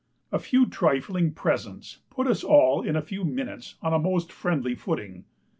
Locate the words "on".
3.83-3.93